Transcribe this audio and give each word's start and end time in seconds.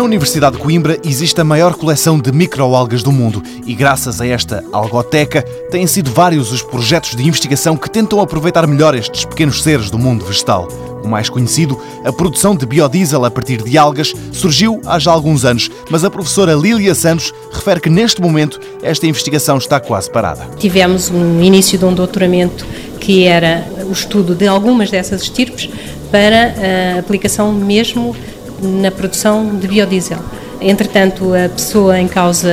Universidade 0.00 0.56
de 0.56 0.62
Coimbra 0.62 0.98
existe 1.04 1.40
a 1.40 1.44
maior 1.44 1.74
coleção 1.74 2.18
de 2.18 2.32
microalgas 2.32 3.02
do 3.02 3.10
mundo 3.10 3.42
e, 3.66 3.74
graças 3.74 4.20
a 4.20 4.26
esta 4.26 4.64
algoteca, 4.72 5.42
têm 5.70 5.86
sido 5.86 6.10
vários 6.10 6.52
os 6.52 6.62
projetos 6.62 7.16
de 7.16 7.26
investigação 7.26 7.76
que 7.76 7.90
tentam 7.90 8.20
aproveitar 8.20 8.66
melhor 8.66 8.94
estes 8.94 9.24
pequenos 9.24 9.62
seres 9.62 9.90
do 9.90 9.98
mundo 9.98 10.24
vegetal. 10.24 10.68
O 11.04 11.08
mais 11.08 11.28
conhecido, 11.28 11.80
a 12.04 12.12
produção 12.12 12.54
de 12.54 12.64
biodiesel 12.64 13.24
a 13.24 13.30
partir 13.30 13.62
de 13.62 13.76
algas, 13.76 14.12
surgiu 14.32 14.80
há 14.86 14.98
já 14.98 15.10
alguns 15.10 15.44
anos, 15.44 15.70
mas 15.90 16.04
a 16.04 16.10
professora 16.10 16.54
Lília 16.54 16.94
Santos 16.94 17.32
refere 17.52 17.80
que 17.80 17.90
neste 17.90 18.20
momento 18.20 18.60
esta 18.82 19.06
investigação 19.06 19.58
está 19.58 19.80
quase 19.80 20.10
parada. 20.10 20.48
Tivemos 20.58 21.10
um 21.10 21.42
início 21.42 21.78
de 21.78 21.84
um 21.84 21.92
doutoramento 21.94 22.66
que 23.00 23.24
era 23.24 23.66
o 23.84 23.92
estudo 23.92 24.34
de 24.34 24.46
algumas 24.46 24.90
dessas 24.90 25.22
estirpes 25.22 25.68
para 26.10 26.54
a 26.96 26.98
aplicação 27.00 27.52
mesmo 27.52 28.14
na 28.62 28.90
produção 28.90 29.56
de 29.56 29.66
biodiesel. 29.66 30.18
Entretanto, 30.60 31.34
a 31.34 31.48
pessoa 31.48 31.98
em 31.98 32.06
causa 32.06 32.48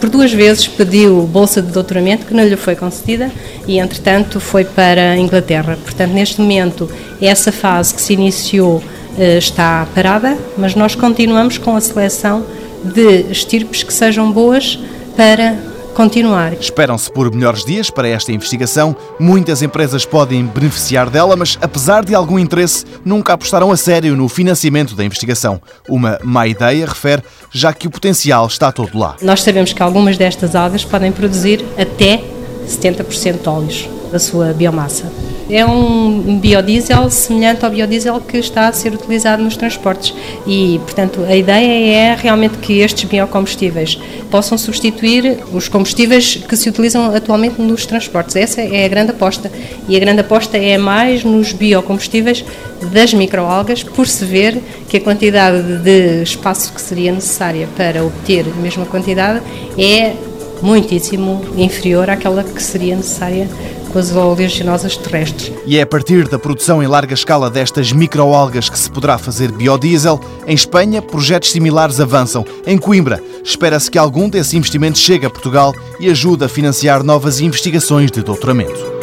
por 0.00 0.08
duas 0.08 0.32
vezes 0.32 0.68
pediu 0.68 1.22
bolsa 1.22 1.60
de 1.60 1.72
doutoramento 1.72 2.24
que 2.24 2.32
não 2.32 2.44
lhe 2.44 2.56
foi 2.56 2.76
concedida 2.76 3.30
e, 3.66 3.78
entretanto, 3.78 4.38
foi 4.38 4.64
para 4.64 5.10
a 5.10 5.16
Inglaterra. 5.16 5.76
Portanto, 5.82 6.12
neste 6.12 6.40
momento, 6.40 6.88
essa 7.20 7.50
fase 7.50 7.92
que 7.92 8.00
se 8.00 8.12
iniciou 8.12 8.80
eh, 9.18 9.38
está 9.38 9.86
parada, 9.92 10.38
mas 10.56 10.76
nós 10.76 10.94
continuamos 10.94 11.58
com 11.58 11.74
a 11.74 11.80
seleção 11.80 12.46
de 12.84 13.32
estirpes 13.32 13.82
que 13.82 13.92
sejam 13.92 14.30
boas 14.30 14.78
para 15.16 15.56
continuar. 16.00 16.54
Esperam-se 16.54 17.12
por 17.12 17.30
melhores 17.30 17.62
dias 17.62 17.90
para 17.90 18.08
esta 18.08 18.32
investigação. 18.32 18.96
Muitas 19.18 19.60
empresas 19.60 20.06
podem 20.06 20.46
beneficiar 20.46 21.10
dela, 21.10 21.36
mas 21.36 21.58
apesar 21.60 22.06
de 22.06 22.14
algum 22.14 22.38
interesse, 22.38 22.86
nunca 23.04 23.34
apostaram 23.34 23.70
a 23.70 23.76
sério 23.76 24.16
no 24.16 24.26
financiamento 24.26 24.94
da 24.94 25.04
investigação. 25.04 25.60
Uma 25.86 26.18
má 26.24 26.46
ideia, 26.46 26.86
refere, 26.86 27.22
já 27.52 27.74
que 27.74 27.86
o 27.86 27.90
potencial 27.90 28.46
está 28.46 28.72
todo 28.72 28.98
lá. 28.98 29.16
Nós 29.20 29.42
sabemos 29.42 29.74
que 29.74 29.82
algumas 29.82 30.16
destas 30.16 30.54
algas 30.54 30.86
podem 30.86 31.12
produzir 31.12 31.62
até 31.76 32.24
70% 32.66 33.42
de 33.42 33.48
óleos 33.50 33.86
da 34.10 34.18
sua 34.18 34.54
biomassa. 34.54 35.04
É 35.52 35.66
um 35.66 36.38
biodiesel 36.38 37.10
semelhante 37.10 37.64
ao 37.64 37.72
biodiesel 37.72 38.20
que 38.20 38.36
está 38.36 38.68
a 38.68 38.72
ser 38.72 38.94
utilizado 38.94 39.42
nos 39.42 39.56
transportes 39.56 40.14
e, 40.46 40.78
portanto, 40.84 41.24
a 41.28 41.34
ideia 41.34 41.92
é 41.92 42.14
realmente 42.14 42.58
que 42.58 42.78
estes 42.78 43.10
biocombustíveis 43.10 43.98
possam 44.30 44.56
substituir 44.56 45.38
os 45.52 45.66
combustíveis 45.66 46.36
que 46.36 46.56
se 46.56 46.68
utilizam 46.68 47.12
atualmente 47.12 47.60
nos 47.60 47.84
transportes. 47.84 48.36
Essa 48.36 48.60
é 48.60 48.84
a 48.84 48.88
grande 48.88 49.10
aposta 49.10 49.50
e 49.88 49.96
a 49.96 49.98
grande 49.98 50.20
aposta 50.20 50.56
é 50.56 50.78
mais 50.78 51.24
nos 51.24 51.52
biocombustíveis 51.52 52.44
das 52.92 53.12
microalgas, 53.12 53.82
por 53.82 54.06
se 54.06 54.24
ver 54.24 54.62
que 54.88 54.98
a 54.98 55.00
quantidade 55.00 55.78
de 55.78 56.22
espaço 56.22 56.72
que 56.72 56.80
seria 56.80 57.10
necessária 57.10 57.68
para 57.76 58.04
obter 58.04 58.46
a 58.46 58.62
mesma 58.62 58.86
quantidade 58.86 59.42
é 59.76 60.14
muitíssimo 60.62 61.42
inferior 61.56 62.08
àquela 62.08 62.44
que 62.44 62.62
seria 62.62 62.94
necessária 62.94 63.48
com 63.92 63.98
as 63.98 64.14
oleaginosas 64.14 64.96
terrestres. 64.96 65.52
E 65.66 65.76
é 65.76 65.82
a 65.82 65.86
partir 65.86 66.28
da 66.28 66.38
produção 66.38 66.82
em 66.82 66.86
larga 66.86 67.14
escala 67.14 67.50
destas 67.50 67.92
microalgas 67.92 68.68
que 68.68 68.78
se 68.78 68.90
poderá 68.90 69.18
fazer 69.18 69.52
biodiesel. 69.52 70.20
Em 70.46 70.54
Espanha, 70.54 71.02
projetos 71.02 71.50
similares 71.50 72.00
avançam. 72.00 72.44
Em 72.66 72.78
Coimbra, 72.78 73.22
espera-se 73.44 73.90
que 73.90 73.98
algum 73.98 74.28
desse 74.28 74.56
investimento 74.56 74.98
chegue 74.98 75.26
a 75.26 75.30
Portugal 75.30 75.74
e 75.98 76.08
ajude 76.08 76.44
a 76.44 76.48
financiar 76.48 77.02
novas 77.02 77.40
investigações 77.40 78.10
de 78.10 78.22
doutoramento. 78.22 79.00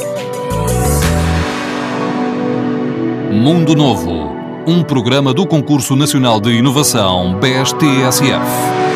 Mundo 3.32 3.76
Novo, 3.76 4.32
um 4.66 4.84
programa 4.84 5.34
do 5.34 5.46
Concurso 5.46 5.96
Nacional 5.96 6.42
de 6.42 6.52
Inovação 6.52 7.40
BSTSF. 7.40 8.87